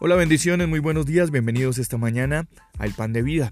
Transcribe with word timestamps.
Hola 0.00 0.14
bendiciones, 0.14 0.68
muy 0.68 0.78
buenos 0.78 1.06
días, 1.06 1.32
bienvenidos 1.32 1.76
esta 1.78 1.98
mañana 1.98 2.46
al 2.78 2.92
Pan 2.92 3.12
de 3.12 3.20
Vida. 3.20 3.50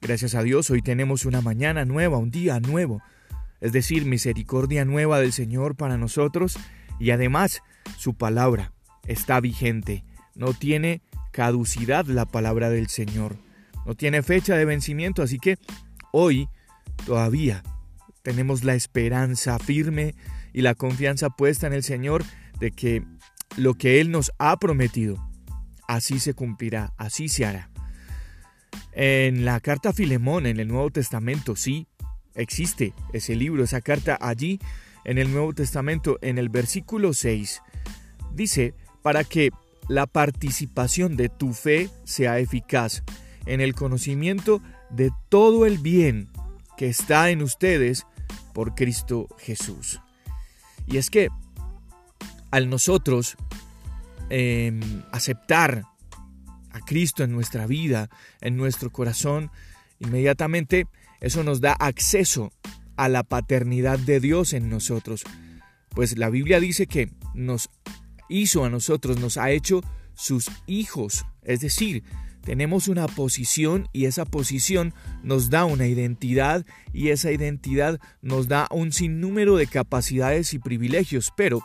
Gracias 0.00 0.34
a 0.34 0.42
Dios 0.42 0.70
hoy 0.70 0.80
tenemos 0.80 1.26
una 1.26 1.42
mañana 1.42 1.84
nueva, 1.84 2.16
un 2.16 2.30
día 2.30 2.58
nuevo, 2.58 3.02
es 3.60 3.72
decir, 3.72 4.06
misericordia 4.06 4.86
nueva 4.86 5.20
del 5.20 5.34
Señor 5.34 5.76
para 5.76 5.98
nosotros 5.98 6.56
y 6.98 7.10
además 7.10 7.60
su 7.98 8.14
palabra 8.14 8.72
está 9.06 9.40
vigente, 9.40 10.06
no 10.34 10.54
tiene 10.54 11.02
caducidad 11.32 12.06
la 12.06 12.24
palabra 12.24 12.70
del 12.70 12.88
Señor, 12.88 13.36
no 13.84 13.94
tiene 13.94 14.22
fecha 14.22 14.56
de 14.56 14.64
vencimiento, 14.64 15.22
así 15.22 15.38
que 15.38 15.58
hoy 16.12 16.48
todavía 17.04 17.62
tenemos 18.22 18.64
la 18.64 18.74
esperanza 18.74 19.58
firme 19.58 20.14
y 20.54 20.62
la 20.62 20.74
confianza 20.74 21.28
puesta 21.28 21.66
en 21.66 21.74
el 21.74 21.82
Señor 21.82 22.24
de 22.58 22.70
que 22.70 23.04
lo 23.58 23.74
que 23.74 24.00
Él 24.00 24.10
nos 24.10 24.32
ha 24.38 24.56
prometido, 24.58 25.33
así 25.88 26.18
se 26.18 26.34
cumplirá, 26.34 26.92
así 26.96 27.28
se 27.28 27.44
hará. 27.44 27.70
En 28.92 29.44
la 29.44 29.60
carta 29.60 29.90
a 29.90 29.92
Filemón, 29.92 30.46
en 30.46 30.60
el 30.60 30.68
Nuevo 30.68 30.90
Testamento, 30.90 31.56
sí, 31.56 31.86
existe 32.34 32.92
ese 33.12 33.36
libro, 33.36 33.64
esa 33.64 33.80
carta 33.80 34.18
allí 34.20 34.60
en 35.04 35.18
el 35.18 35.32
Nuevo 35.32 35.52
Testamento, 35.52 36.18
en 36.22 36.38
el 36.38 36.48
versículo 36.48 37.12
6, 37.12 37.62
dice, 38.32 38.74
para 39.02 39.24
que 39.24 39.50
la 39.88 40.06
participación 40.06 41.16
de 41.16 41.28
tu 41.28 41.52
fe 41.52 41.90
sea 42.04 42.38
eficaz 42.38 43.02
en 43.46 43.60
el 43.60 43.74
conocimiento 43.74 44.62
de 44.90 45.10
todo 45.28 45.66
el 45.66 45.78
bien 45.78 46.30
que 46.76 46.88
está 46.88 47.30
en 47.30 47.42
ustedes 47.42 48.06
por 48.52 48.74
Cristo 48.74 49.28
Jesús. 49.38 50.00
Y 50.86 50.96
es 50.96 51.10
que 51.10 51.28
al 52.50 52.70
nosotros 52.70 53.36
em, 54.30 54.80
aceptar 55.12 55.84
a 56.70 56.80
Cristo 56.80 57.22
en 57.22 57.32
nuestra 57.32 57.66
vida, 57.66 58.08
en 58.40 58.56
nuestro 58.56 58.90
corazón, 58.90 59.50
inmediatamente 60.00 60.86
eso 61.20 61.44
nos 61.44 61.60
da 61.60 61.72
acceso 61.72 62.52
a 62.96 63.08
la 63.08 63.22
paternidad 63.22 63.98
de 63.98 64.20
Dios 64.20 64.52
en 64.52 64.68
nosotros. 64.68 65.24
Pues 65.90 66.18
la 66.18 66.30
Biblia 66.30 66.60
dice 66.60 66.86
que 66.86 67.10
nos 67.34 67.70
hizo 68.28 68.64
a 68.64 68.70
nosotros, 68.70 69.20
nos 69.20 69.36
ha 69.36 69.50
hecho 69.50 69.80
sus 70.14 70.50
hijos. 70.66 71.24
Es 71.42 71.60
decir, 71.60 72.02
tenemos 72.42 72.88
una 72.88 73.06
posición 73.06 73.88
y 73.92 74.04
esa 74.04 74.24
posición 74.24 74.92
nos 75.22 75.50
da 75.50 75.64
una 75.64 75.86
identidad 75.86 76.66
y 76.92 77.08
esa 77.08 77.32
identidad 77.32 78.00
nos 78.20 78.48
da 78.48 78.66
un 78.70 78.92
sinnúmero 78.92 79.56
de 79.56 79.66
capacidades 79.66 80.52
y 80.52 80.58
privilegios, 80.58 81.32
pero 81.36 81.62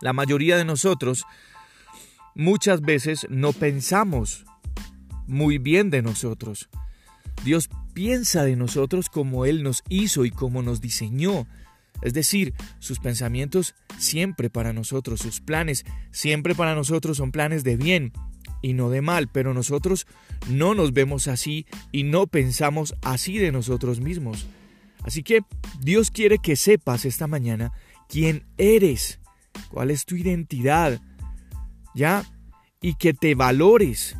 la 0.00 0.12
mayoría 0.12 0.56
de 0.56 0.64
nosotros 0.64 1.24
muchas 2.34 2.80
veces 2.80 3.26
no 3.30 3.52
pensamos 3.52 4.44
muy 5.26 5.58
bien 5.58 5.90
de 5.90 6.02
nosotros. 6.02 6.68
Dios 7.44 7.68
piensa 7.94 8.44
de 8.44 8.56
nosotros 8.56 9.08
como 9.08 9.44
Él 9.44 9.62
nos 9.62 9.82
hizo 9.88 10.24
y 10.24 10.30
como 10.30 10.62
nos 10.62 10.80
diseñó. 10.80 11.46
Es 12.02 12.14
decir, 12.14 12.54
sus 12.78 13.00
pensamientos 13.00 13.74
siempre 13.98 14.50
para 14.50 14.72
nosotros, 14.72 15.20
sus 15.20 15.40
planes 15.40 15.84
siempre 16.10 16.54
para 16.54 16.74
nosotros 16.74 17.16
son 17.16 17.32
planes 17.32 17.64
de 17.64 17.76
bien 17.76 18.12
y 18.62 18.72
no 18.72 18.90
de 18.90 19.02
mal, 19.02 19.28
pero 19.28 19.54
nosotros 19.54 20.06
no 20.48 20.74
nos 20.74 20.92
vemos 20.92 21.28
así 21.28 21.66
y 21.92 22.04
no 22.04 22.26
pensamos 22.26 22.94
así 23.02 23.38
de 23.38 23.52
nosotros 23.52 24.00
mismos. 24.00 24.46
Así 25.02 25.22
que 25.22 25.40
Dios 25.80 26.10
quiere 26.10 26.38
que 26.38 26.56
sepas 26.56 27.04
esta 27.04 27.26
mañana 27.26 27.72
quién 28.08 28.44
eres 28.58 29.20
cuál 29.70 29.90
es 29.90 30.04
tu 30.04 30.16
identidad, 30.16 31.00
¿ya? 31.94 32.24
Y 32.80 32.94
que 32.94 33.14
te 33.14 33.34
valores, 33.34 34.16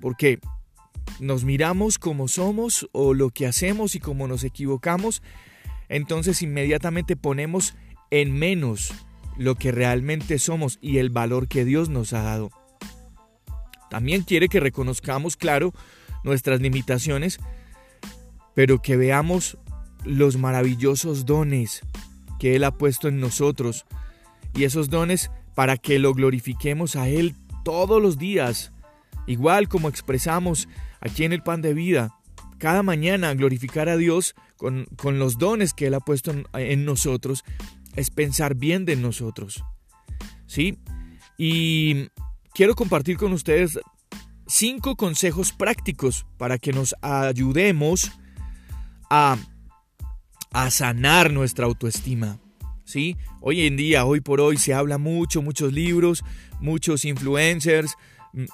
porque 0.00 0.40
nos 1.20 1.44
miramos 1.44 1.98
como 1.98 2.28
somos 2.28 2.88
o 2.92 3.14
lo 3.14 3.30
que 3.30 3.46
hacemos 3.46 3.94
y 3.94 4.00
como 4.00 4.28
nos 4.28 4.44
equivocamos, 4.44 5.22
entonces 5.88 6.42
inmediatamente 6.42 7.16
ponemos 7.16 7.74
en 8.10 8.32
menos 8.32 8.92
lo 9.36 9.54
que 9.54 9.72
realmente 9.72 10.38
somos 10.38 10.78
y 10.80 10.98
el 10.98 11.10
valor 11.10 11.48
que 11.48 11.64
Dios 11.64 11.88
nos 11.88 12.12
ha 12.12 12.22
dado. 12.22 12.50
También 13.90 14.22
quiere 14.22 14.48
que 14.48 14.60
reconozcamos, 14.60 15.36
claro, 15.36 15.72
nuestras 16.24 16.60
limitaciones, 16.60 17.38
pero 18.54 18.82
que 18.82 18.96
veamos 18.96 19.56
los 20.04 20.36
maravillosos 20.36 21.24
dones 21.24 21.82
que 22.38 22.56
Él 22.56 22.64
ha 22.64 22.72
puesto 22.72 23.08
en 23.08 23.20
nosotros 23.20 23.86
y 24.54 24.64
esos 24.64 24.90
dones 24.90 25.30
para 25.54 25.76
que 25.76 25.98
lo 25.98 26.14
glorifiquemos 26.14 26.96
a 26.96 27.08
Él 27.08 27.34
todos 27.64 28.00
los 28.00 28.18
días, 28.18 28.72
igual 29.26 29.68
como 29.68 29.88
expresamos 29.88 30.68
aquí 31.00 31.24
en 31.24 31.32
el 31.32 31.42
pan 31.42 31.62
de 31.62 31.74
vida, 31.74 32.14
cada 32.58 32.82
mañana 32.82 33.34
glorificar 33.34 33.88
a 33.88 33.96
Dios 33.96 34.34
con, 34.56 34.86
los 35.18 35.38
dones 35.38 35.74
que 35.74 35.86
Él 35.86 35.94
ha 35.94 36.00
puesto 36.00 36.30
en, 36.32 36.46
en 36.54 36.84
nosotros, 36.84 37.44
es 37.94 38.10
pensar 38.10 38.54
bien 38.54 38.84
de 38.84 38.96
nosotros. 38.96 39.64
¿Sí? 40.46 40.78
Y 41.36 42.08
quiero 42.54 42.74
compartir 42.74 43.16
con 43.16 43.32
ustedes 43.32 43.78
cinco 44.48 44.96
consejos 44.96 45.52
prácticos 45.52 46.26
para 46.36 46.58
que 46.58 46.72
nos 46.72 46.94
ayudemos 47.02 48.10
a, 49.10 49.36
a 50.52 50.70
sanar 50.70 51.32
nuestra 51.32 51.66
autoestima. 51.66 52.38
¿Sí? 52.88 53.18
Hoy 53.40 53.66
en 53.66 53.76
día, 53.76 54.06
hoy 54.06 54.20
por 54.20 54.40
hoy, 54.40 54.56
se 54.56 54.72
habla 54.72 54.96
mucho, 54.96 55.42
muchos 55.42 55.72
libros, 55.72 56.24
muchos 56.58 57.04
influencers, 57.04 57.94
mm, 58.32 58.44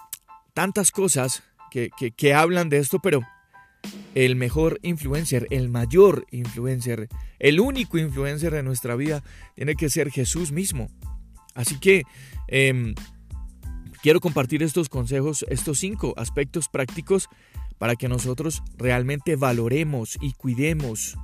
tantas 0.52 0.90
cosas 0.90 1.44
que, 1.70 1.90
que, 2.16 2.34
hablan 2.34 2.68
de 2.68 2.78
esto, 2.78 2.98
pero 2.98 3.22
el 4.14 4.36
mejor 4.36 4.80
influencer, 4.82 5.46
el 5.50 5.68
mayor 5.68 6.26
influencer, 6.30 7.08
el 7.38 7.60
único 7.60 7.96
influencer 7.98 8.52
de 8.52 8.62
nuestra 8.62 8.96
vida 8.96 9.22
tiene 9.54 9.76
que 9.76 9.88
ser 9.88 10.10
Jesús 10.10 10.50
mismo. 10.50 10.88
Así 11.54 11.78
que 11.78 12.02
em, 12.48 12.94
quiero 14.02 14.20
compartir 14.20 14.62
estos 14.62 14.88
consejos, 14.88 15.44
estos 15.48 15.78
cinco 15.78 16.12
aspectos 16.16 16.68
prácticos 16.68 17.28
para 17.78 17.94
que 17.94 18.08
nosotros 18.08 18.62
realmente 18.76 19.36
valoremos 19.36 20.16
y 20.20 20.32
cuidemos 20.32 21.16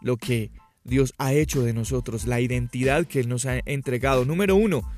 lo 0.00 0.16
que 0.16 0.50
Dios 0.86 1.14
ha 1.18 1.32
hecho 1.32 1.62
de 1.62 1.72
nosotros, 1.72 2.26
la 2.26 2.40
identidad 2.40 3.06
que 3.06 3.20
Él 3.20 3.28
nos 3.28 3.44
ha 3.44 3.60
entregado. 3.66 4.24
Número 4.24 4.54
uno, 4.54 4.88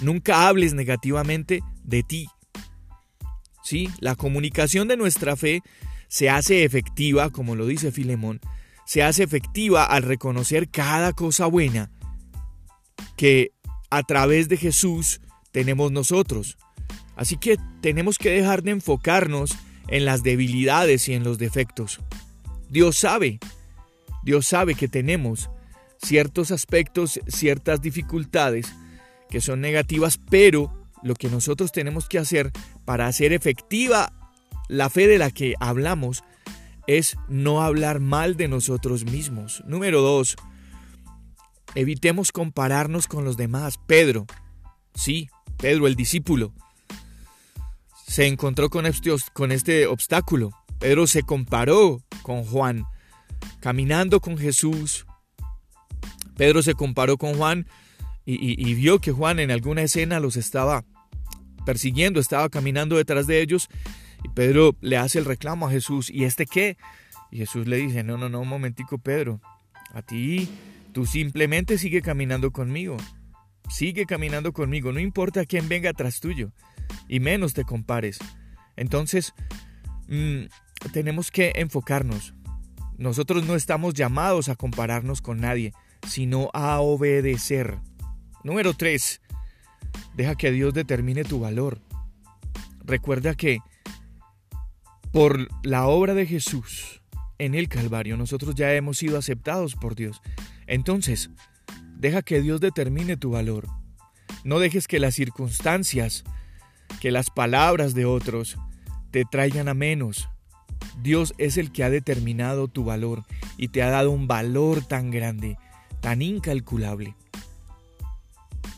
nunca 0.00 0.48
hables 0.48 0.72
negativamente 0.74 1.62
de 1.84 2.02
ti. 2.02 2.28
¿Sí? 3.62 3.90
La 4.00 4.14
comunicación 4.14 4.88
de 4.88 4.96
nuestra 4.96 5.36
fe 5.36 5.62
se 6.08 6.30
hace 6.30 6.64
efectiva, 6.64 7.30
como 7.30 7.54
lo 7.54 7.66
dice 7.66 7.92
Filemón, 7.92 8.40
se 8.86 9.02
hace 9.02 9.24
efectiva 9.24 9.84
al 9.84 10.04
reconocer 10.04 10.70
cada 10.70 11.12
cosa 11.12 11.46
buena 11.46 11.90
que 13.16 13.52
a 13.90 14.04
través 14.04 14.48
de 14.48 14.56
Jesús 14.56 15.20
tenemos 15.52 15.92
nosotros. 15.92 16.56
Así 17.16 17.36
que 17.36 17.56
tenemos 17.80 18.18
que 18.18 18.30
dejar 18.30 18.62
de 18.62 18.70
enfocarnos 18.70 19.56
en 19.88 20.04
las 20.04 20.22
debilidades 20.22 21.08
y 21.08 21.14
en 21.14 21.24
los 21.24 21.38
defectos. 21.38 22.00
Dios 22.68 22.96
sabe 22.96 23.38
Dios 24.26 24.48
sabe 24.48 24.74
que 24.74 24.88
tenemos 24.88 25.50
ciertos 26.02 26.50
aspectos, 26.50 27.20
ciertas 27.28 27.80
dificultades 27.80 28.66
que 29.30 29.40
son 29.40 29.60
negativas, 29.60 30.18
pero 30.18 30.88
lo 31.04 31.14
que 31.14 31.28
nosotros 31.28 31.70
tenemos 31.70 32.08
que 32.08 32.18
hacer 32.18 32.50
para 32.84 33.06
hacer 33.06 33.32
efectiva 33.32 34.12
la 34.68 34.90
fe 34.90 35.06
de 35.06 35.18
la 35.18 35.30
que 35.30 35.54
hablamos 35.60 36.24
es 36.88 37.16
no 37.28 37.62
hablar 37.62 38.00
mal 38.00 38.36
de 38.36 38.48
nosotros 38.48 39.04
mismos. 39.04 39.62
Número 39.64 40.00
dos, 40.00 40.34
evitemos 41.76 42.32
compararnos 42.32 43.06
con 43.06 43.24
los 43.24 43.36
demás. 43.36 43.78
Pedro, 43.86 44.26
sí, 44.96 45.30
Pedro 45.56 45.86
el 45.86 45.94
discípulo, 45.94 46.52
se 48.08 48.26
encontró 48.26 48.70
con 48.70 48.86
este, 48.86 49.14
este 49.50 49.86
obstáculo. 49.86 50.50
Pedro 50.80 51.06
se 51.06 51.22
comparó 51.22 52.00
con 52.22 52.42
Juan 52.42 52.86
caminando 53.60 54.20
con 54.20 54.38
Jesús, 54.38 55.06
Pedro 56.36 56.62
se 56.62 56.74
comparó 56.74 57.16
con 57.16 57.34
Juan 57.34 57.66
y, 58.24 58.74
vio 58.74 58.98
que 58.98 59.12
Juan 59.12 59.38
en 59.38 59.50
alguna 59.50 59.82
escena 59.82 60.18
los 60.18 60.36
estaba 60.36 60.84
persiguiendo, 61.64 62.20
estaba 62.20 62.48
caminando 62.48 62.96
detrás 62.96 63.26
de 63.26 63.40
ellos 63.40 63.68
y 64.24 64.28
Pedro 64.30 64.76
le 64.80 64.96
hace 64.96 65.18
el 65.18 65.24
reclamo 65.24 65.66
a 65.66 65.70
Jesús, 65.70 66.10
¿y 66.10 66.24
este 66.24 66.46
qué? 66.46 66.76
Y 67.30 67.38
Jesús 67.38 67.66
le 67.66 67.76
dice, 67.76 68.02
no, 68.02 68.18
no, 68.18 68.28
no, 68.28 68.40
un 68.40 68.48
momentico 68.48 68.98
Pedro, 68.98 69.40
a 69.92 70.02
ti 70.02 70.48
tú 70.92 71.06
simplemente 71.06 71.78
sigue 71.78 72.02
caminando 72.02 72.50
conmigo, 72.50 72.96
sigue 73.68 74.06
caminando 74.06 74.52
conmigo, 74.52 74.92
no 74.92 75.00
importa 75.00 75.44
quién 75.44 75.68
venga 75.68 75.90
atrás 75.90 76.20
tuyo, 76.20 76.52
y 77.08 77.20
menos 77.20 77.54
te 77.54 77.64
compares. 77.64 78.18
Entonces, 78.76 79.34
mm, 80.08 80.46
tenemos 80.92 81.30
que 81.30 81.52
enfocarnos, 81.56 82.34
nosotros 82.98 83.46
no 83.46 83.54
estamos 83.54 83.94
llamados 83.94 84.48
a 84.48 84.56
compararnos 84.56 85.20
con 85.20 85.40
nadie, 85.40 85.72
sino 86.06 86.50
a 86.54 86.80
obedecer. 86.80 87.78
Número 88.42 88.74
3. 88.74 89.20
Deja 90.14 90.34
que 90.34 90.50
Dios 90.50 90.72
determine 90.74 91.24
tu 91.24 91.40
valor. 91.40 91.80
recuerda 92.84 93.34
que 93.34 93.58
por 95.12 95.48
la 95.64 95.86
obra 95.86 96.14
de 96.14 96.26
Jesús 96.26 97.02
en 97.38 97.54
el 97.54 97.68
Calvario 97.68 98.16
nosotros 98.16 98.54
ya 98.54 98.72
hemos 98.74 98.98
sido 98.98 99.18
aceptados 99.18 99.74
por 99.74 99.94
Dios. 99.94 100.20
Entonces, 100.66 101.30
deja 101.96 102.22
que 102.22 102.40
Dios 102.40 102.60
determine 102.60 103.16
tu 103.16 103.30
valor. 103.30 103.66
No 104.44 104.58
dejes 104.58 104.86
que 104.86 105.00
las 105.00 105.14
circunstancias, 105.14 106.24
que 107.00 107.10
las 107.10 107.30
palabras 107.30 107.94
de 107.94 108.04
otros 108.04 108.56
te 109.10 109.24
traigan 109.24 109.68
a 109.68 109.74
menos. 109.74 110.28
Dios 111.02 111.34
es 111.38 111.56
el 111.56 111.72
que 111.72 111.84
ha 111.84 111.90
determinado 111.90 112.68
tu 112.68 112.84
valor 112.84 113.24
y 113.56 113.68
te 113.68 113.82
ha 113.82 113.90
dado 113.90 114.10
un 114.10 114.26
valor 114.26 114.84
tan 114.84 115.10
grande, 115.10 115.58
tan 116.00 116.22
incalculable, 116.22 117.14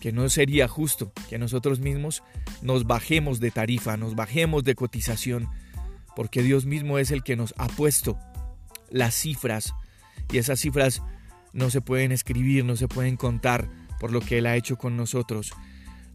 que 0.00 0.12
no 0.12 0.28
sería 0.28 0.68
justo 0.68 1.12
que 1.28 1.38
nosotros 1.38 1.80
mismos 1.80 2.22
nos 2.62 2.84
bajemos 2.84 3.40
de 3.40 3.50
tarifa, 3.50 3.96
nos 3.96 4.14
bajemos 4.14 4.64
de 4.64 4.74
cotización, 4.74 5.48
porque 6.16 6.42
Dios 6.42 6.66
mismo 6.66 6.98
es 6.98 7.10
el 7.10 7.22
que 7.22 7.36
nos 7.36 7.54
ha 7.58 7.68
puesto 7.68 8.18
las 8.90 9.14
cifras 9.14 9.74
y 10.32 10.38
esas 10.38 10.60
cifras 10.60 11.02
no 11.52 11.70
se 11.70 11.80
pueden 11.80 12.12
escribir, 12.12 12.64
no 12.64 12.76
se 12.76 12.88
pueden 12.88 13.16
contar 13.16 13.68
por 13.98 14.12
lo 14.12 14.20
que 14.20 14.38
Él 14.38 14.46
ha 14.46 14.56
hecho 14.56 14.76
con 14.76 14.96
nosotros. 14.96 15.52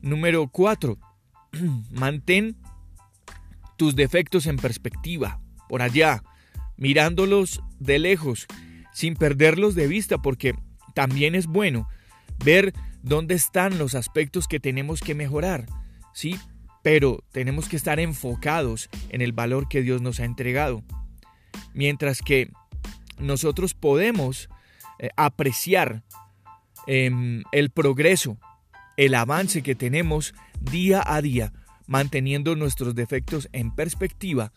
Número 0.02 0.48
4. 0.48 0.98
Mantén 1.92 2.58
tus 3.78 3.96
defectos 3.96 4.46
en 4.48 4.58
perspectiva, 4.58 5.42
por 5.70 5.82
allá, 5.82 6.24
mirándolos 6.78 7.62
de 7.80 8.00
lejos, 8.00 8.48
sin 8.94 9.16
perderlos 9.16 9.76
de 9.76 9.88
vista, 9.88 10.18
porque 10.18 10.56
también 10.94 11.36
es 11.36 11.48
bueno 11.48 11.88
ver 12.44 12.74
dónde 13.02 13.36
están 13.36 13.78
los 13.78 13.96
aspectos 13.96 14.48
que 14.48 14.60
tenemos 14.60 15.02
que 15.02 15.16
mejorar, 15.16 15.66
¿sí? 16.14 16.40
Pero 16.82 17.24
tenemos 17.32 17.70
que 17.70 17.76
estar 17.76 18.00
enfocados 18.00 18.90
en 19.10 19.22
el 19.22 19.34
valor 19.34 19.68
que 19.68 19.82
Dios 19.82 20.02
nos 20.02 20.20
ha 20.20 20.26
entregado. 20.26 20.84
Mientras 21.74 22.22
que 22.22 22.52
nosotros 23.20 23.74
podemos 23.74 24.50
eh, 25.00 25.10
apreciar 25.16 26.04
em, 26.88 27.44
el 27.52 27.70
progreso, 27.70 28.38
el 28.98 29.16
avance 29.16 29.64
que 29.64 29.76
tenemos 29.76 30.34
día 30.60 31.04
a 31.06 31.22
día, 31.22 31.54
manteniendo 31.88 32.56
nuestros 32.56 32.96
defectos 32.96 33.50
en 33.52 33.74
perspectiva, 33.74 34.52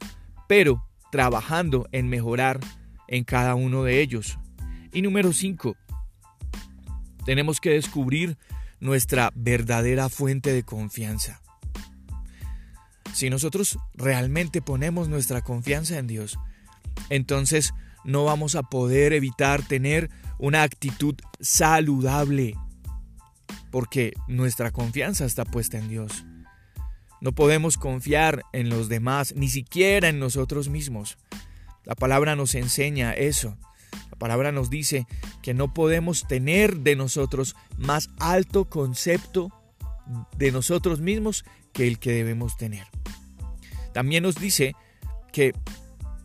pero 0.48 0.86
trabajando 1.16 1.88
en 1.92 2.10
mejorar 2.10 2.60
en 3.08 3.24
cada 3.24 3.54
uno 3.54 3.84
de 3.84 4.02
ellos. 4.02 4.38
Y 4.92 5.00
número 5.00 5.32
5, 5.32 5.74
tenemos 7.24 7.58
que 7.58 7.70
descubrir 7.70 8.36
nuestra 8.80 9.32
verdadera 9.34 10.10
fuente 10.10 10.52
de 10.52 10.62
confianza. 10.62 11.40
Si 13.14 13.30
nosotros 13.30 13.78
realmente 13.94 14.60
ponemos 14.60 15.08
nuestra 15.08 15.40
confianza 15.40 15.96
en 15.96 16.06
Dios, 16.06 16.38
entonces 17.08 17.72
no 18.04 18.26
vamos 18.26 18.54
a 18.54 18.64
poder 18.64 19.14
evitar 19.14 19.62
tener 19.62 20.10
una 20.38 20.64
actitud 20.64 21.14
saludable, 21.40 22.56
porque 23.70 24.12
nuestra 24.28 24.70
confianza 24.70 25.24
está 25.24 25.46
puesta 25.46 25.78
en 25.78 25.88
Dios. 25.88 26.26
No 27.20 27.32
podemos 27.32 27.76
confiar 27.76 28.42
en 28.52 28.68
los 28.68 28.88
demás, 28.88 29.34
ni 29.36 29.48
siquiera 29.48 30.08
en 30.08 30.18
nosotros 30.18 30.68
mismos. 30.68 31.18
La 31.84 31.94
palabra 31.94 32.36
nos 32.36 32.54
enseña 32.54 33.12
eso. 33.12 33.56
La 34.10 34.18
palabra 34.18 34.52
nos 34.52 34.70
dice 34.70 35.06
que 35.42 35.54
no 35.54 35.72
podemos 35.72 36.26
tener 36.26 36.78
de 36.78 36.96
nosotros 36.96 37.56
más 37.78 38.10
alto 38.18 38.66
concepto 38.66 39.50
de 40.36 40.52
nosotros 40.52 41.00
mismos 41.00 41.44
que 41.72 41.86
el 41.86 41.98
que 41.98 42.12
debemos 42.12 42.56
tener. 42.56 42.86
También 43.92 44.22
nos 44.22 44.36
dice 44.36 44.74
que 45.32 45.52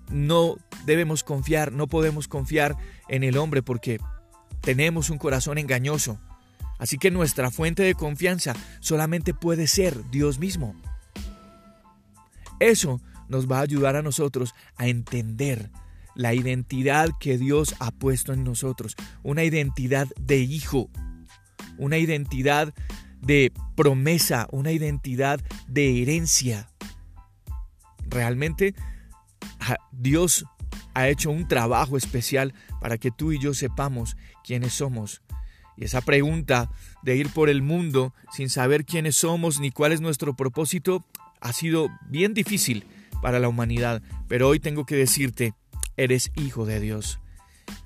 no 0.10 0.58
debemos 0.86 1.24
confiar, 1.24 1.72
no 1.72 1.88
podemos 1.88 2.28
confiar 2.28 2.76
en 3.08 3.24
el 3.24 3.38
hombre 3.38 3.62
porque 3.62 4.00
tenemos 4.62 5.10
un 5.10 5.18
corazón 5.18 5.58
engañoso. 5.58 6.20
Así 6.82 6.98
que 6.98 7.12
nuestra 7.12 7.52
fuente 7.52 7.84
de 7.84 7.94
confianza 7.94 8.56
solamente 8.80 9.36
puede 9.36 9.68
ser 9.68 10.10
Dios 10.10 10.40
mismo. 10.40 10.74
Eso 12.60 13.00
nos 13.30 13.50
va 13.50 13.60
a 13.60 13.62
ayudar 13.62 13.96
a 13.96 14.02
nosotros 14.02 14.56
a 14.78 14.88
entender 14.88 15.70
la 16.16 16.34
identidad 16.34 17.10
que 17.20 17.38
Dios 17.38 17.76
ha 17.80 17.92
puesto 17.92 18.34
en 18.34 18.44
nosotros, 18.44 18.96
una 19.22 19.44
identidad 19.44 20.08
de 20.20 20.40
hijo, 20.40 20.90
una 21.78 22.00
identidad 22.00 22.74
de 23.22 23.54
promesa, 23.76 24.48
una 24.52 24.72
identidad 24.72 25.40
de 25.68 26.02
herencia. 26.02 26.68
Realmente 28.10 28.74
Dios 29.92 30.46
ha 30.96 31.10
hecho 31.10 31.30
un 31.30 31.48
trabajo 31.48 31.96
especial 31.96 32.56
para 32.82 32.98
que 32.98 33.12
tú 33.12 33.34
y 33.34 33.40
yo 33.40 33.54
sepamos 33.54 34.18
quiénes 34.44 34.74
somos. 34.74 35.22
Y 35.82 35.86
esa 35.86 36.02
pregunta 36.02 36.70
de 37.02 37.16
ir 37.16 37.30
por 37.30 37.50
el 37.50 37.64
mundo 37.64 38.14
sin 38.32 38.50
saber 38.50 38.86
quiénes 38.86 39.16
somos 39.16 39.60
ni 39.60 39.72
cuál 39.72 39.92
es 39.92 40.00
nuestro 40.00 40.36
propósito 40.36 41.04
ha 41.40 41.54
sido 41.54 41.90
bien 42.08 42.36
difícil 42.36 42.86
para 43.20 43.40
la 43.40 43.50
humanidad. 43.50 44.04
Pero 44.28 44.48
hoy 44.48 44.60
tengo 44.60 44.86
que 44.86 44.96
decirte, 44.96 45.56
eres 45.98 46.32
hijo 46.36 46.68
de 46.68 46.80
Dios. 46.80 47.20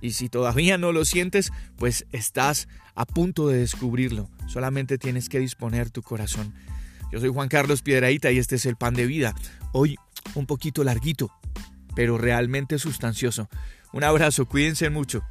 Y 0.02 0.12
si 0.12 0.28
todavía 0.28 0.78
no 0.78 0.92
lo 0.92 1.06
sientes, 1.06 1.54
pues 1.78 2.06
estás 2.12 2.68
a 2.96 3.06
punto 3.06 3.48
de 3.48 3.60
descubrirlo. 3.60 4.30
Solamente 4.48 4.98
tienes 4.98 5.30
que 5.30 5.40
disponer 5.40 5.90
tu 5.90 6.02
corazón. 6.02 6.54
Yo 7.14 7.22
soy 7.22 7.30
Juan 7.30 7.48
Carlos 7.48 7.82
Piedraíta 7.82 8.30
y 8.30 8.40
este 8.40 8.56
es 8.56 8.66
el 8.66 8.76
pan 8.76 8.94
de 8.94 9.06
vida. 9.06 9.34
Hoy 9.72 9.96
un 10.34 10.48
poquito 10.48 10.84
larguito, 10.84 11.32
pero 11.96 12.18
realmente 12.18 12.78
sustancioso. 12.78 13.48
Un 13.94 14.04
abrazo, 14.04 14.48
cuídense 14.48 14.90
mucho. 14.90 15.24